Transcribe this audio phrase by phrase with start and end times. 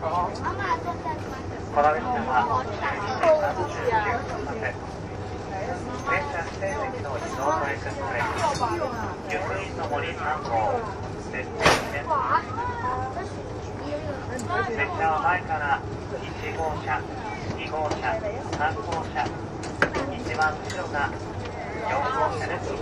[0.00, 0.48] この列車
[2.24, 4.72] は39分まで
[6.08, 8.32] 電車指定席のリゾートエクスプレス
[9.28, 10.80] 湯布院の森3号
[14.72, 15.84] 列車は前から
[16.16, 16.96] 1号車
[17.60, 19.28] 2号車3号車
[20.16, 22.72] 一番後ろが4号車です。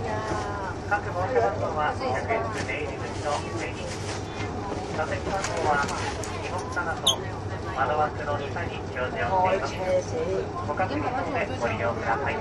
[0.89, 3.83] 各号車番号は100円出入り口の上に
[4.95, 5.83] 座席番号は
[6.49, 7.21] 荷物棚と
[7.75, 10.15] 窓枠の下に表示をしています。
[10.65, 12.39] ご確認の上ご利用ください。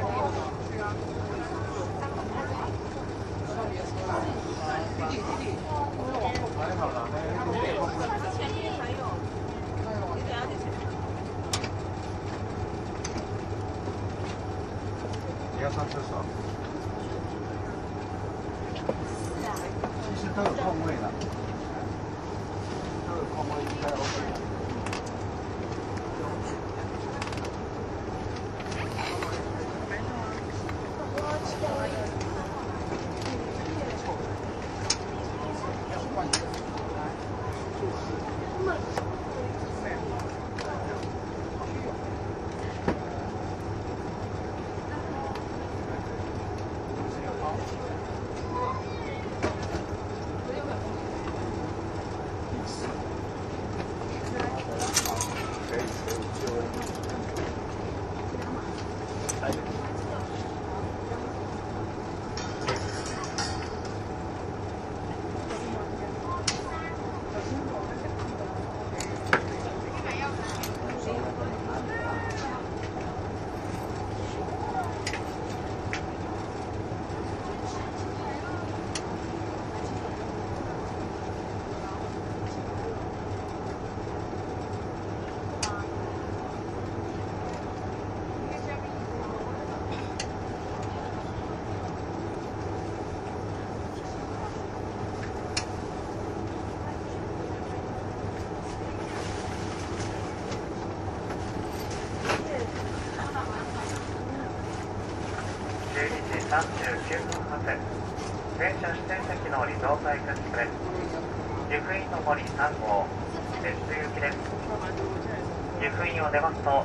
[116.29, 116.85] を出ますと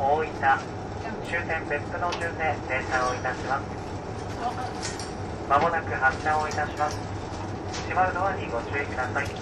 [0.00, 0.32] 大分
[1.28, 3.64] 終点別府の順で停車をいたします。
[5.48, 6.96] まもなく発車をいたします。
[7.88, 9.41] 閉まるドアにご注意ください。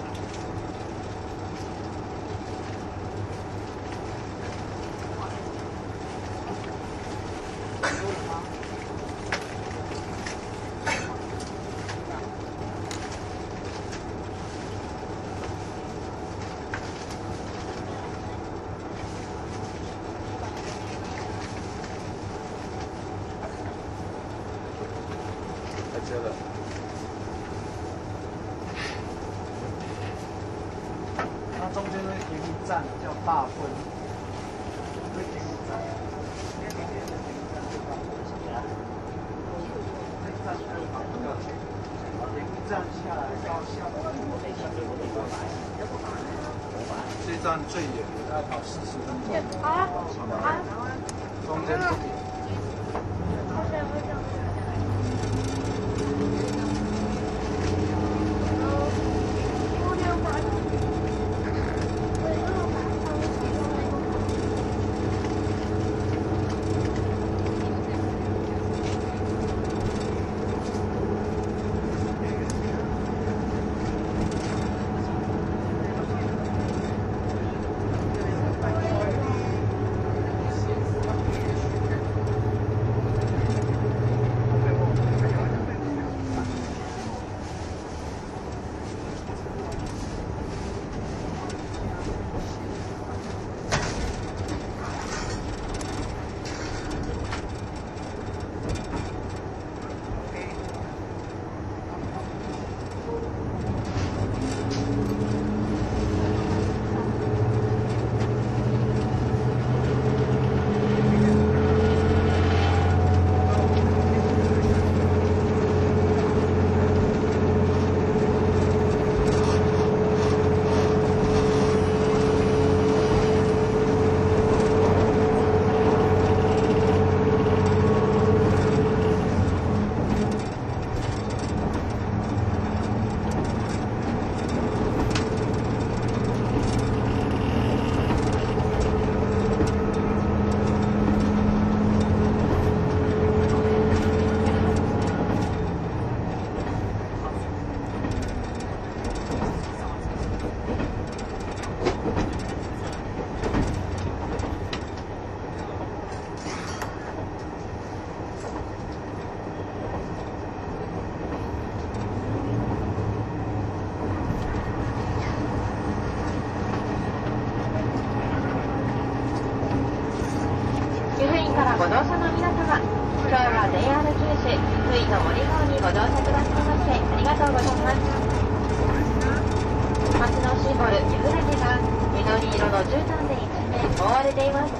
[184.01, 184.73] 一面覆われています。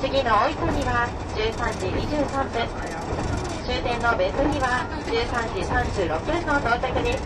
[0.00, 2.62] 次の大分には13時23分。
[3.66, 7.22] 終点の別には13時36分の到着です。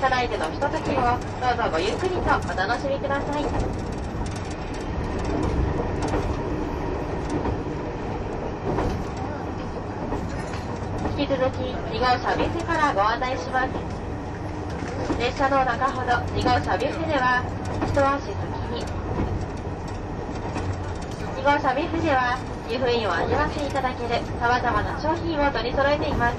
[0.00, 3.42] 車内でのひとときをどうぞごゆっくりとお楽しみください。
[11.18, 11.56] 引き続き
[11.92, 13.95] 2号車ビュッフェからご案内します。
[15.18, 17.42] 列車の中ほど2号車ビュッフェでは
[17.82, 18.36] 一足先
[18.72, 18.84] に。
[21.40, 26.36] 2号車ビュッフェでは湯布院を味わっていただけるさまざまな商品を取り揃えています。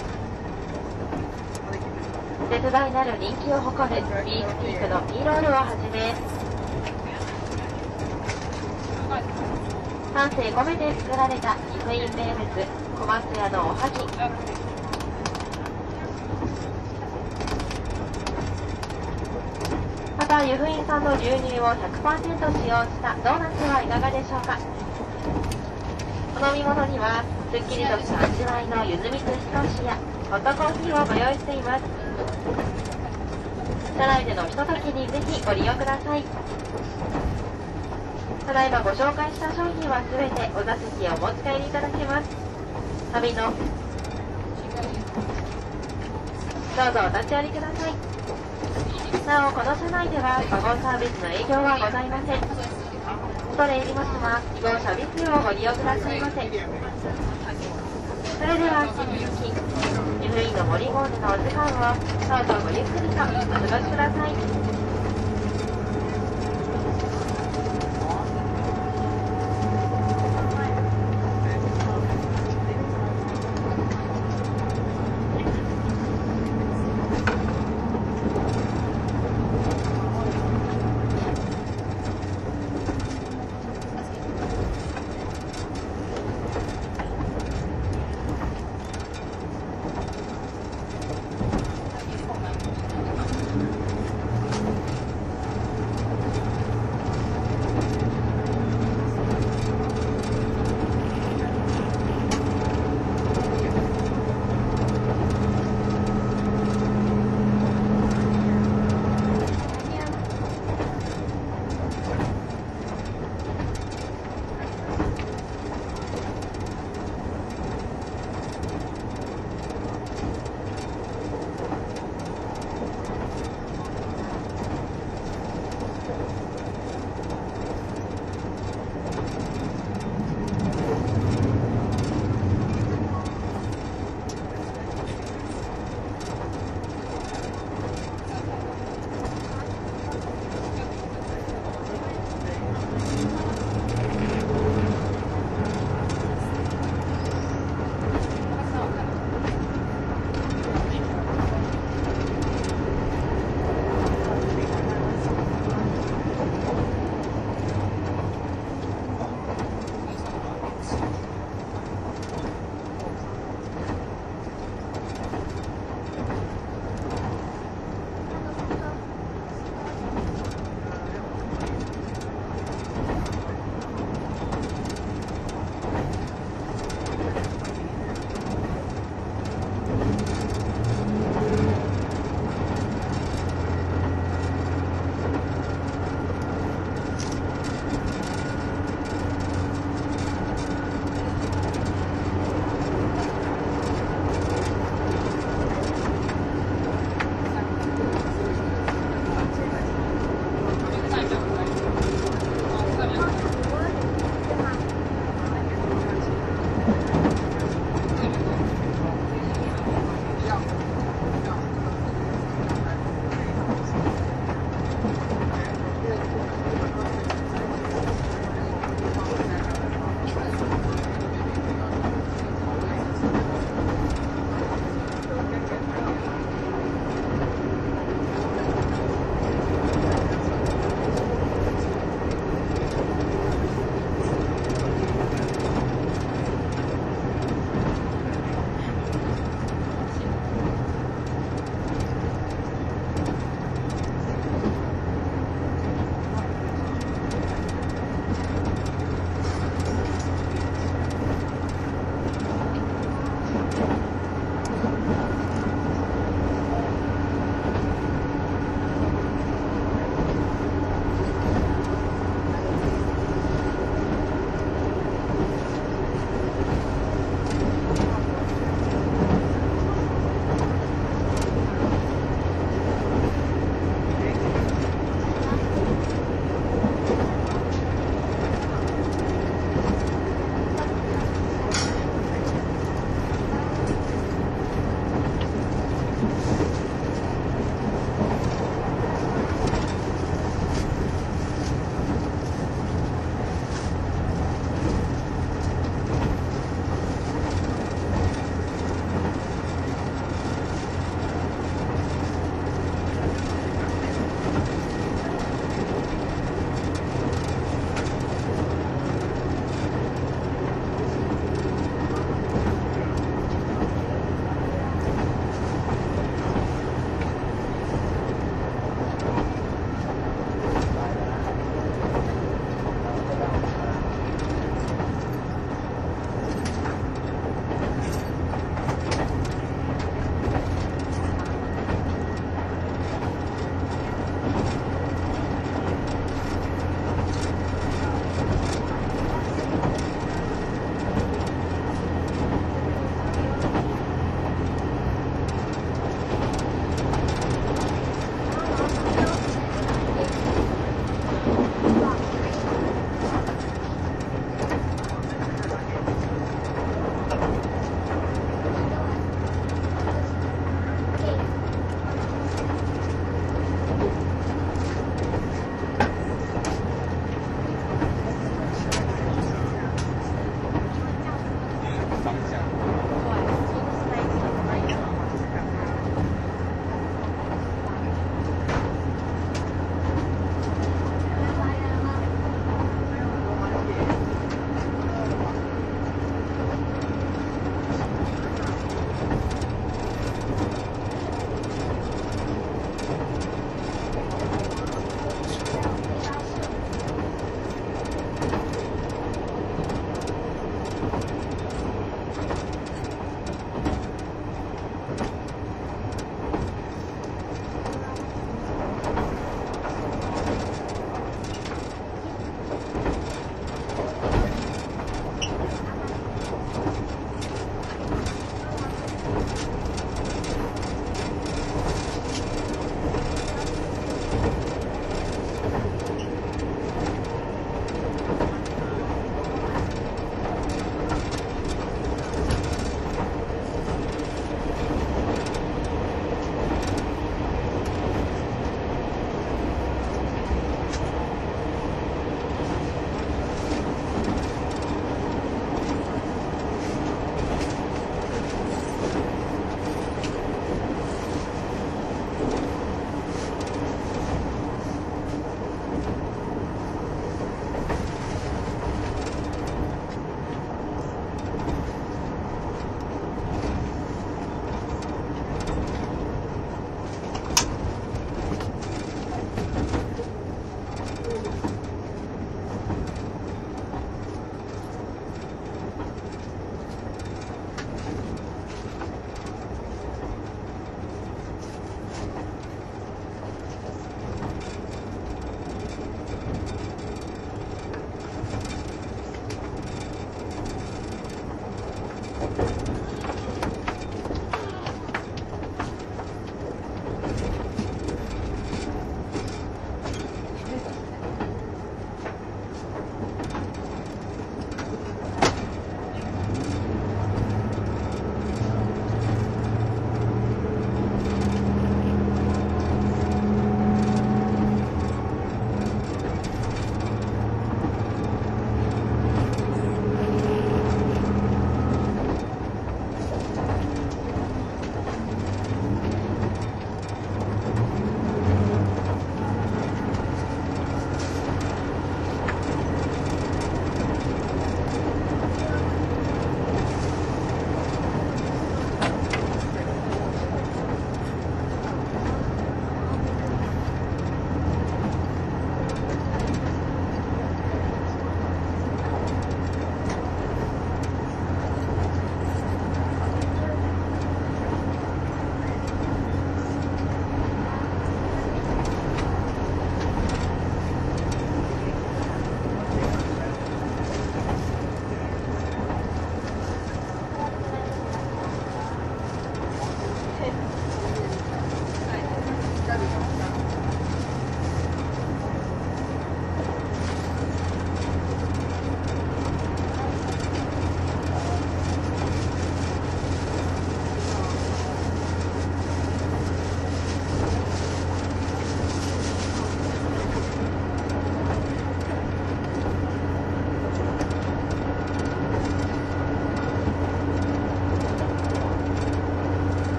[2.49, 6.15] 絶大なる人気を誇るビーフピークのピーロールをはじめ
[10.13, 12.47] 丹精込めて作られた岐阜院名物
[12.97, 13.99] 小松屋のおはぎ
[20.17, 24.57] また湯布院産の牛乳を100%使用したドーナツはいかがでしょうか？
[26.39, 29.99] お飲み物にはすっきりとした味わいのゆずみつ少しや
[30.31, 31.83] ホットコーヒーをご用意しています。
[33.99, 36.23] 車内でのひとときにぜひご利用ください。
[38.47, 42.29] ただいまご紹介した商品は全てお座席をお持ち帰りいただけます。
[43.11, 43.59] 旅のど
[46.87, 48.16] うぞお立ち寄りください。
[49.27, 52.39] なおこの車内ではワゴンサービスの営業はございません。
[53.57, 56.35] 恐れ入りますが2号車ビスをご利用くださいませ
[58.37, 59.49] それでは引き続き
[60.23, 64.66] 湯布院の森ゴールのお時間をどうぞごゆっくりとお過ごしください。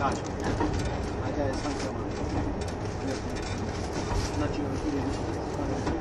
[0.00, 0.16] 下去
[1.22, 2.00] 还在上课吗？
[3.04, 3.16] 没有，
[4.40, 5.20] 那就一点钟
[5.58, 5.92] 放学，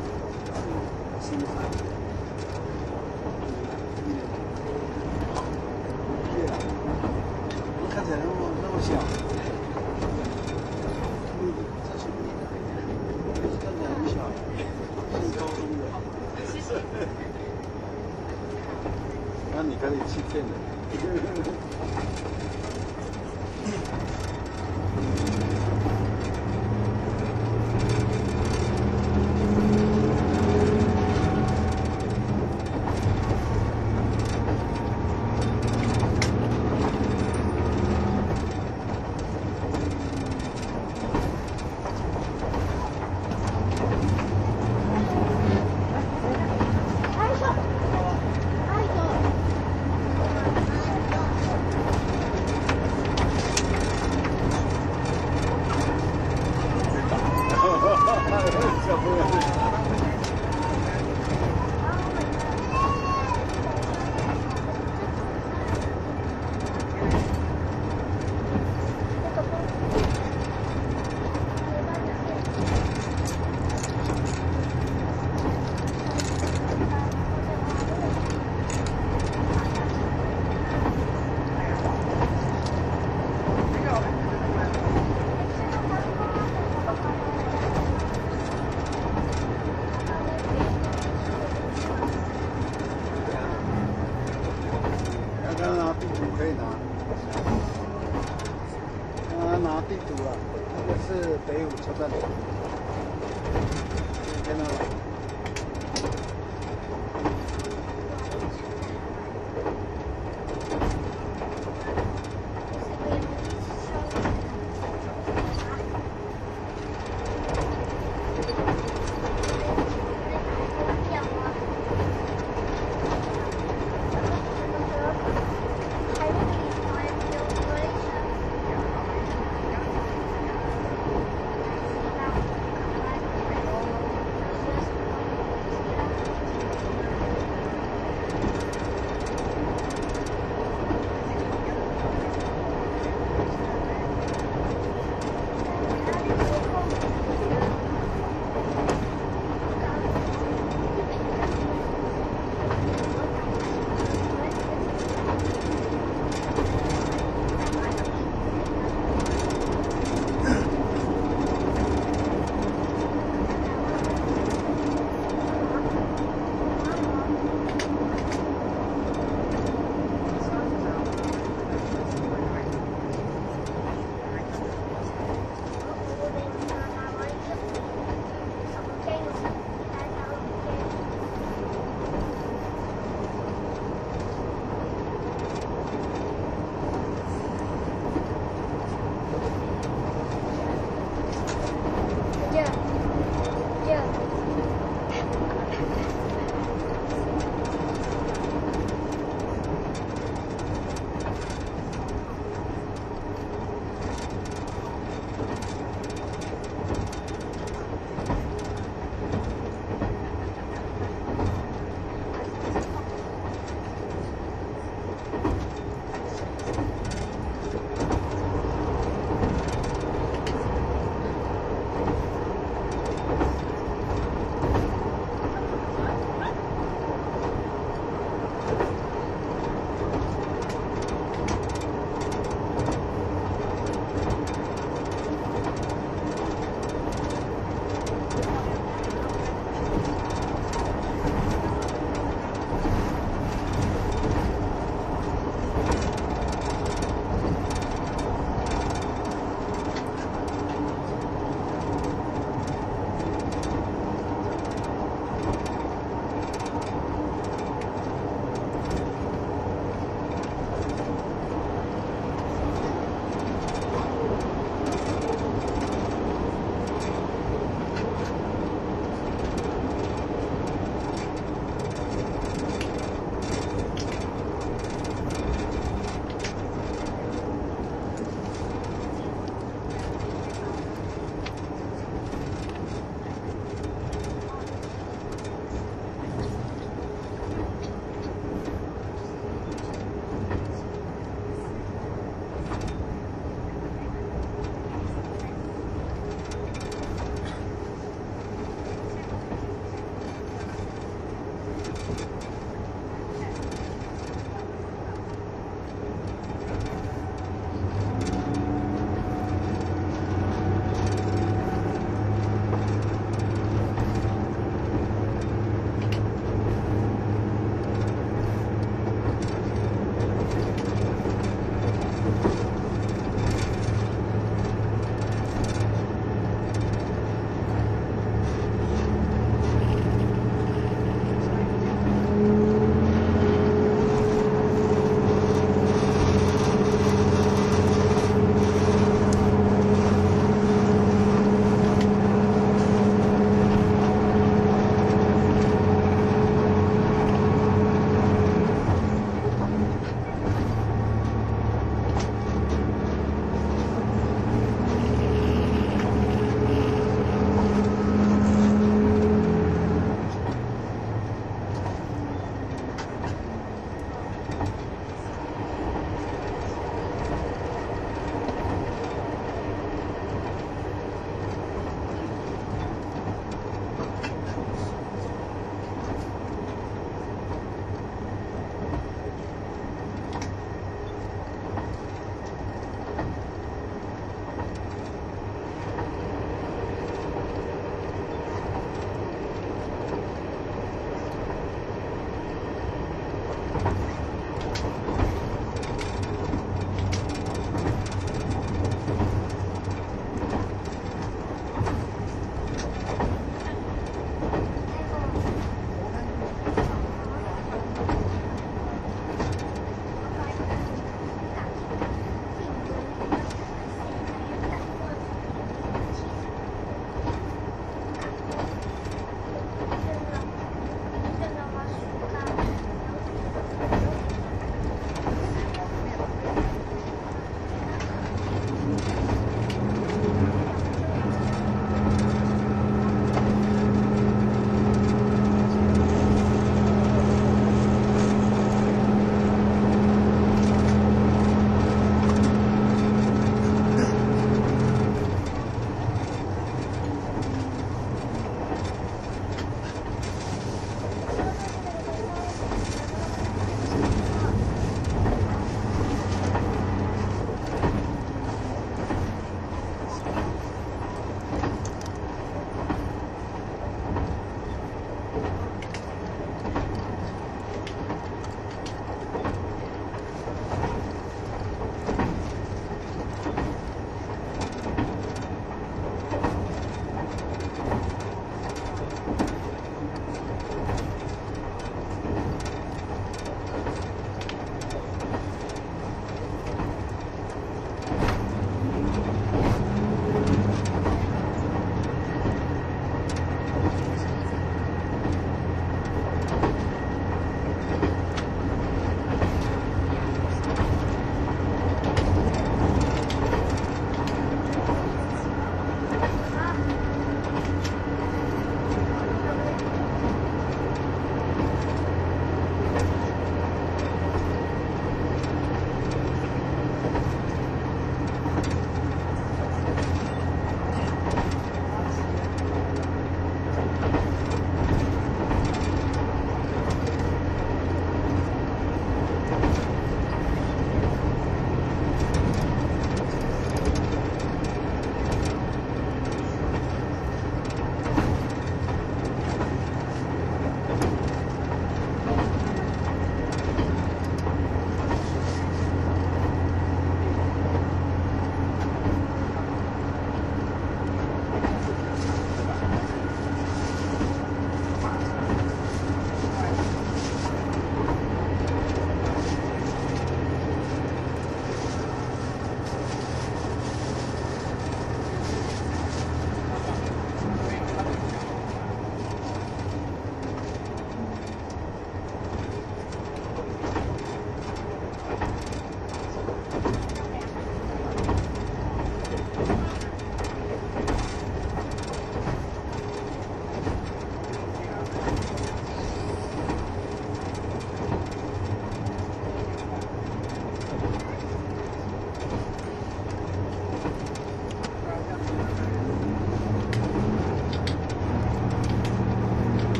[0.47, 1.88] 然后。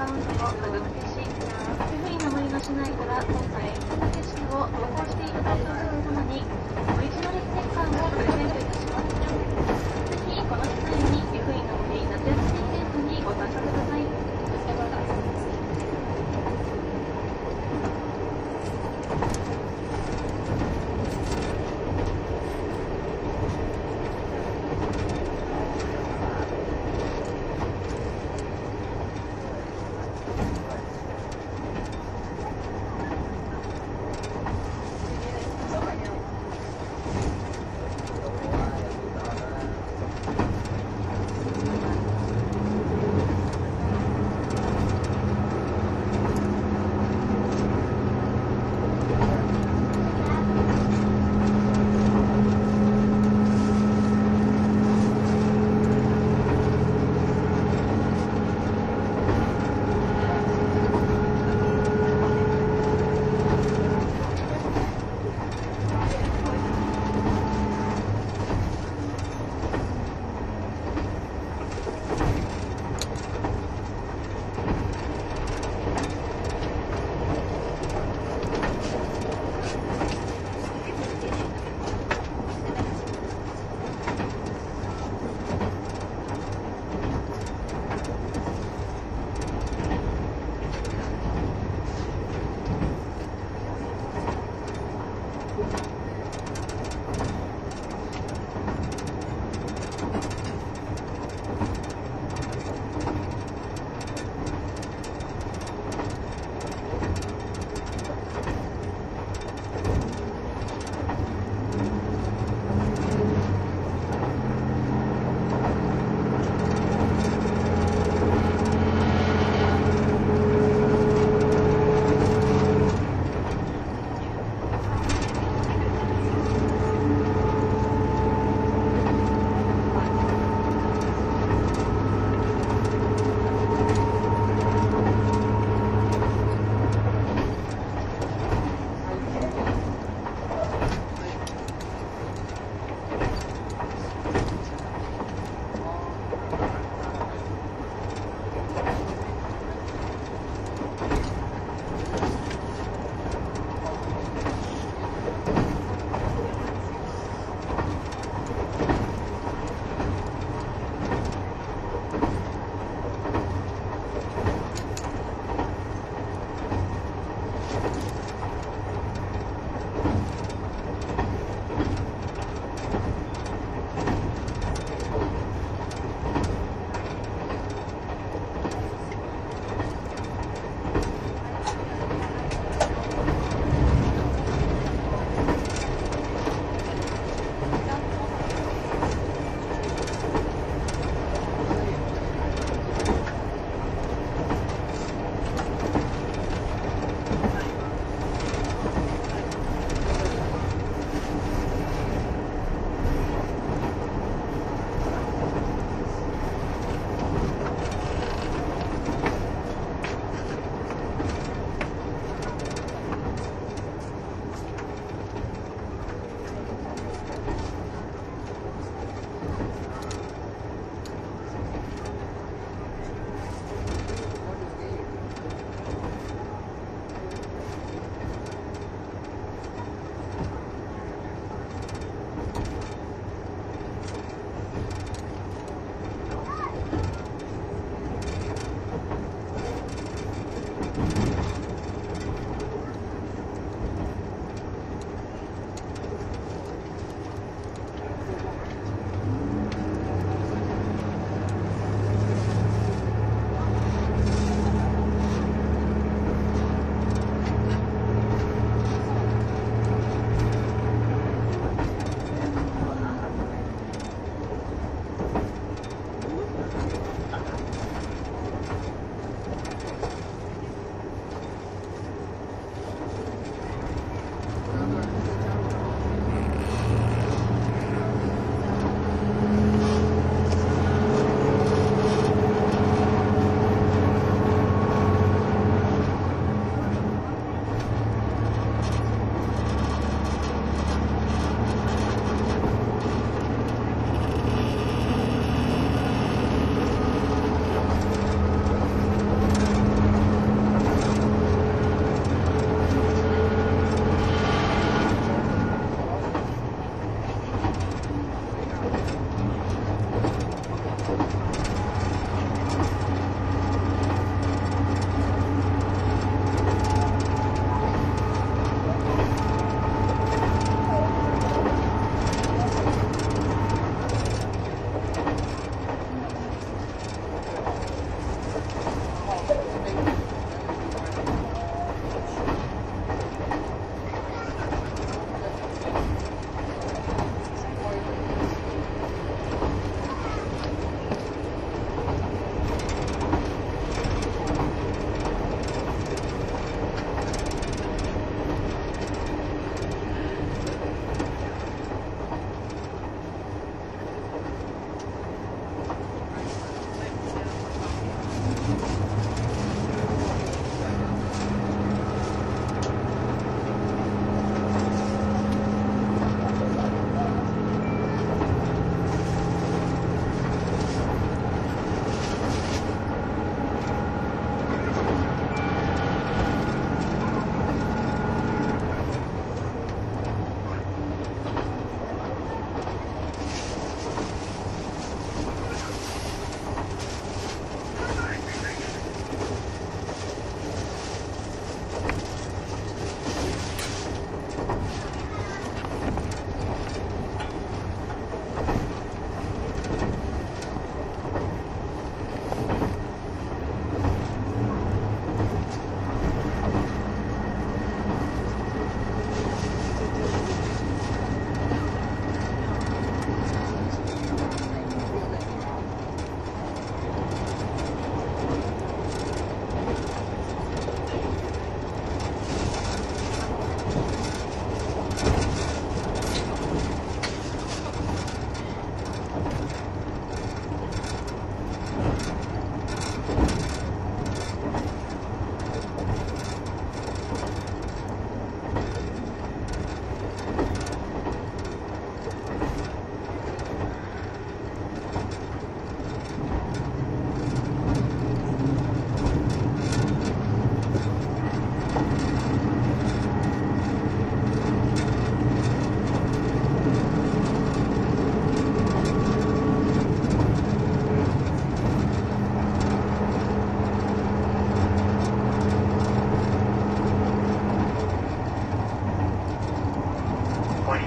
[0.00, 1.28] 貨運輸を格付けし、
[1.90, 3.68] 不備の無理の市内から今回、
[4.16, 6.42] 武士を投稿していただいたとともに、
[6.96, 8.79] オリジナルステッカーをプレゼントいたします。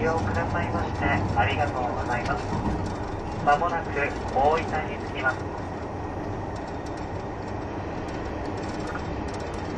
[0.04, 2.44] 用くださいましてありがとうございます。
[3.46, 3.88] まもなく
[4.36, 5.38] 大分に着きます。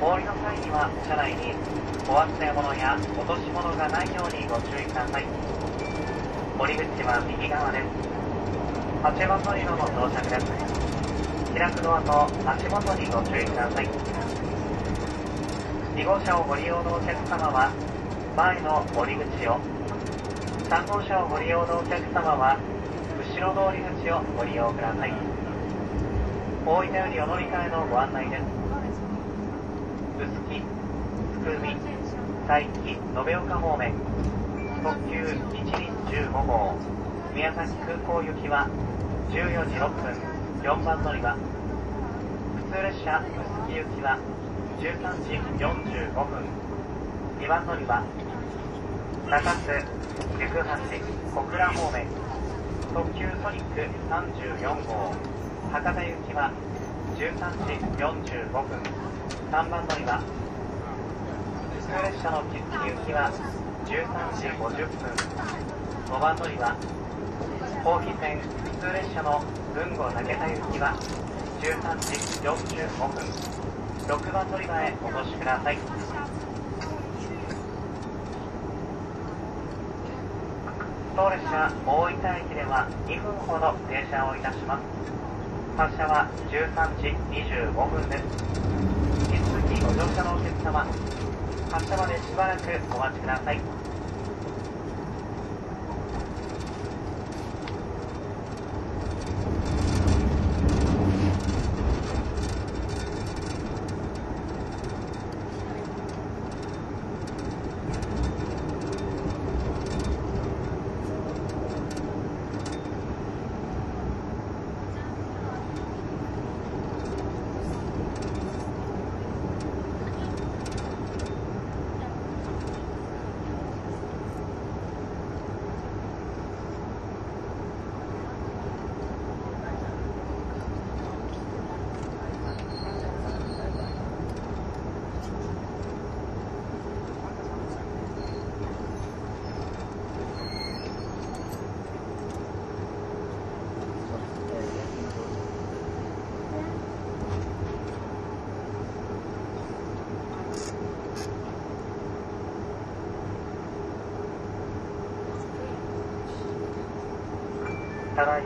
[0.02, 1.54] お降りの際には車内に
[2.10, 5.26] お忘れ物や落とし物がないようにご注意ください。
[6.58, 7.86] 降り口は右側です。
[9.06, 10.46] 8番乗り場の到着です。
[11.54, 13.86] 開くドアと足元にご注意ください。
[15.96, 17.70] 2号車をご利用のお客様は
[18.36, 19.75] 前の降り口を、
[20.66, 22.58] 3号車をご利用のお客様は
[23.22, 25.14] 後ろの降り口をご利用ください。
[26.66, 28.42] 大分よりお乗り換えのご案内です。
[30.18, 30.66] 臼杵、
[31.38, 31.78] 福海、
[32.50, 33.94] 佐伯、延岡方面、
[34.82, 35.94] 特急一輪
[36.34, 36.74] 15号、
[37.36, 38.66] 宮崎空港行きは
[39.30, 40.18] 14時6分、
[40.66, 41.38] 4番乗り場。
[42.58, 44.18] 普通列車、臼杵行きは
[44.82, 46.42] 13時45分、
[47.40, 48.25] 2番乗り場。
[49.28, 49.82] 中津、
[50.38, 50.62] 行橋、
[51.34, 52.06] 小倉方面、
[52.94, 55.12] 特急ソニック34号、
[55.74, 56.52] 博多行きは
[57.18, 57.34] 13
[57.66, 58.78] 時45分、
[59.52, 60.22] 3番乗り場。
[61.74, 63.34] 普通列車の木月行きは
[63.86, 63.98] 13
[64.38, 65.10] 時50分、
[66.06, 66.76] 5番乗り場。
[67.84, 68.46] 後飛線普
[68.78, 69.44] 通列車の
[69.76, 70.94] 豊後竹田行きは
[71.62, 72.14] 13時
[72.46, 73.26] 45分、
[74.06, 76.05] 6番乗り場へお越しください。
[81.16, 84.84] 当列車大分駅では2分ほど停車をいたします。
[85.78, 88.24] 発車は13時25分です。
[89.32, 90.86] 引き続きご乗車のお客様、
[91.72, 93.85] 発車までしばらくお待ちください。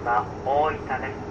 [0.10, 1.30] は大分です。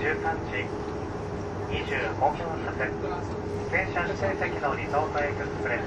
[0.00, 0.68] 13時
[1.70, 2.76] 25分発
[3.72, 5.82] 電車指定席のリゾートエクスプレス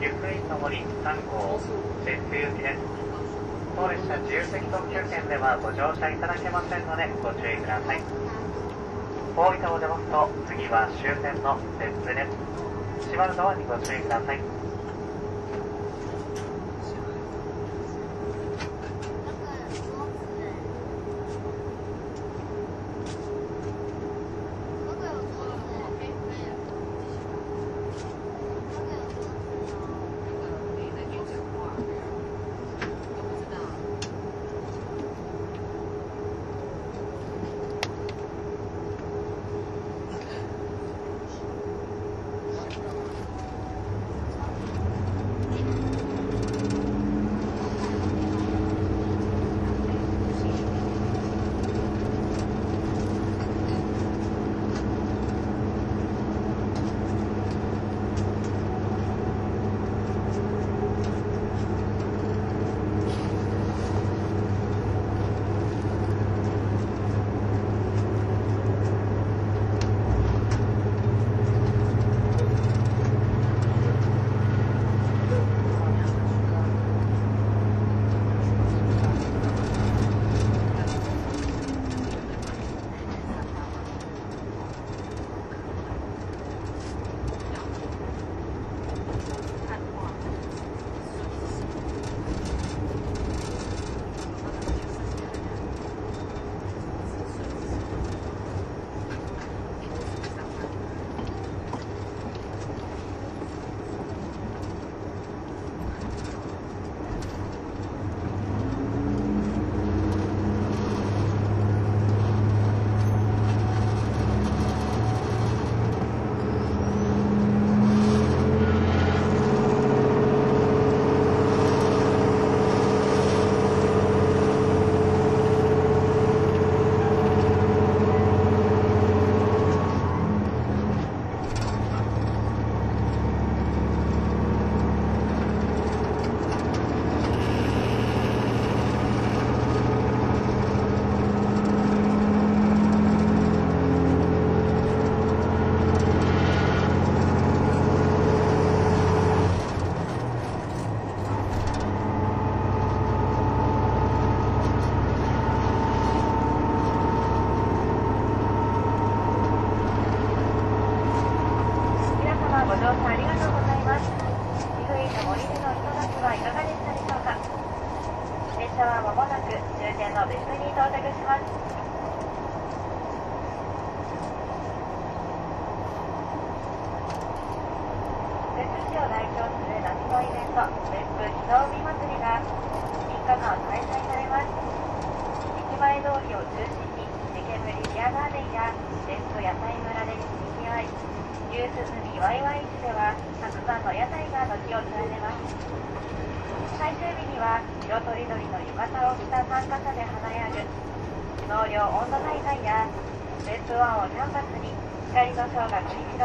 [0.00, 1.58] ゆっくりと森3号
[2.04, 3.00] 別府行きです
[3.76, 8.00] 当列車自由席特急券ではご乗車いただけませんのでご注意ください。
[9.36, 13.10] 大分を出ますと次は終点の別府です。
[13.10, 14.59] 閉まるドアにご注意ください。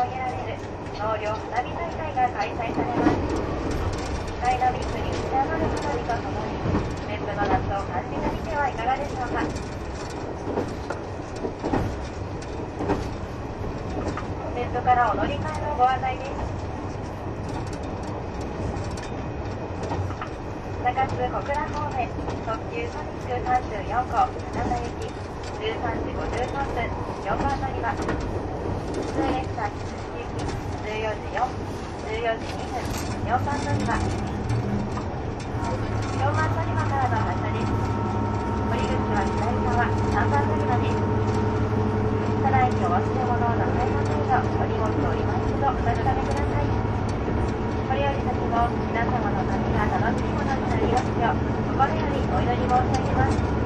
[0.10, 0.62] が繰り広げられる
[1.00, 3.18] 納涼花火大会が開催されます。
[4.42, 6.62] ダイナミックに打ち上がる花火とともに、
[7.08, 9.42] 別府の夏を感じてみてはいかがでしょうか。
[14.56, 16.30] 別府からお乗り換えのご案内です。
[20.86, 22.08] 中津小倉方面
[22.46, 25.10] 特急ソニック34号金田行き
[25.58, 26.86] 13時53分
[27.26, 29.95] 4番乗り場普通列車木津行き
[31.36, 31.44] 14時4
[32.08, 32.80] 14時2分
[33.28, 34.08] 4番乗り場4
[36.32, 41.04] 番乗り場からの発車です降り口は左側3番乗り場です
[42.42, 42.72] ただい。
[42.72, 46.72] にお忘れ物をなさいませんようお荷物を今一度お確かめください
[47.84, 51.44] これより先も皆様の旅が楽しいものになりますよう
[51.76, 53.65] 心よりお祈り申し上げます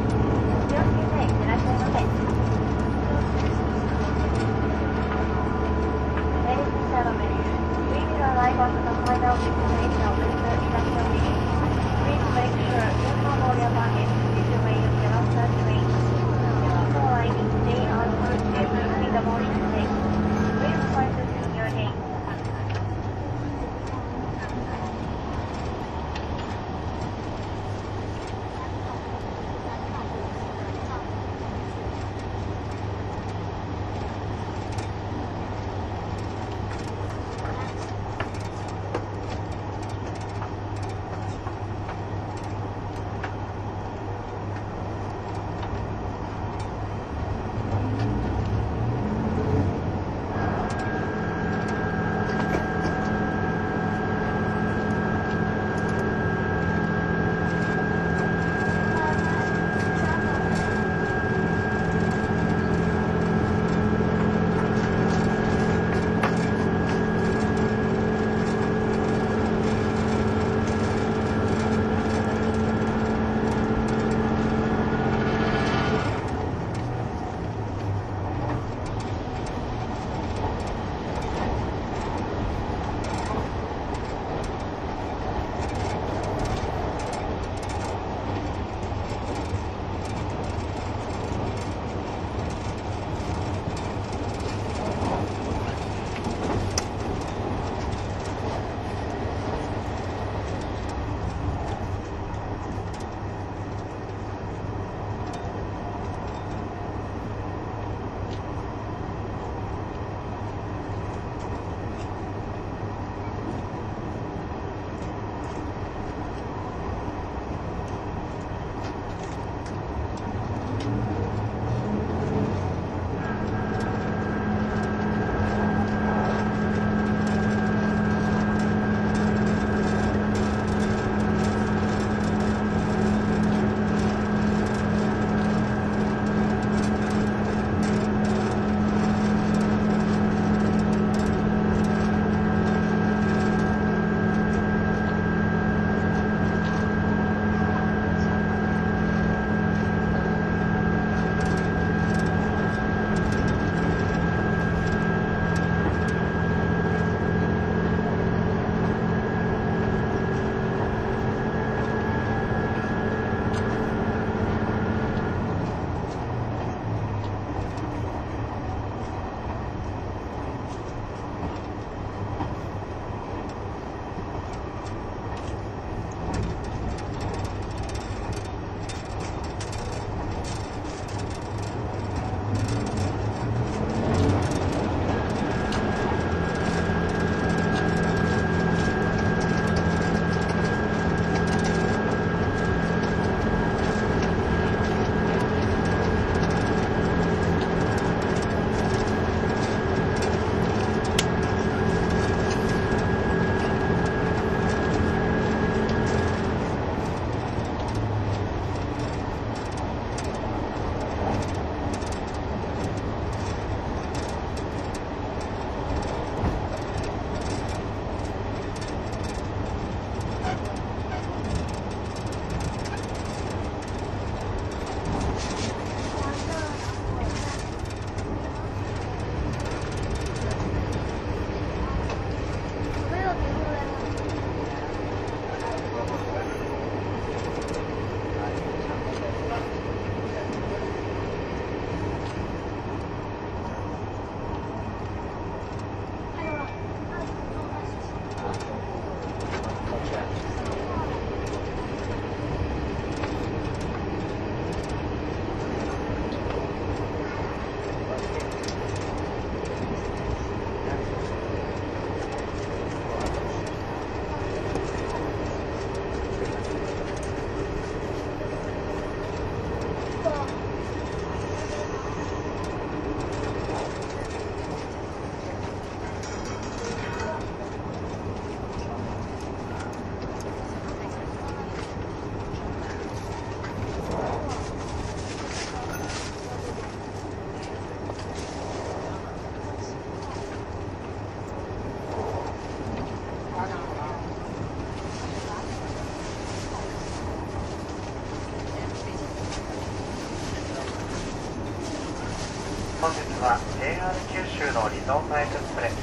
[304.00, 306.00] JR 九州のリゾートエクスプレス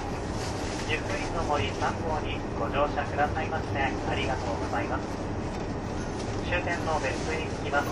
[0.84, 5.08] ゆっくりの森3号にご乗車くださいましてありがとうございます
[6.44, 7.88] 終点の別府に着きます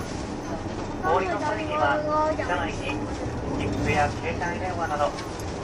[1.09, 2.05] お降りの際には
[2.37, 3.01] 車内に
[3.57, 5.09] 切符や携帯電話など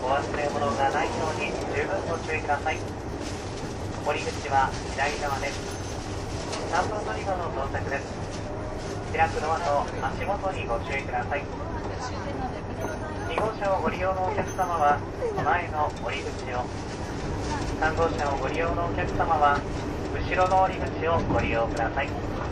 [0.00, 2.80] お忘れ物がないように十分ご注意ください
[4.08, 5.60] 降り口は左側です
[6.72, 8.08] 3分乗り場の到着です
[9.12, 11.69] 開くドアと足元にご注意ください
[13.40, 15.00] 号車をご利用のお客様は
[15.42, 16.60] 前の折り口を
[17.80, 19.58] 3号車をご利用のお客様は
[20.12, 22.49] 後ろの折り口をご利用ください。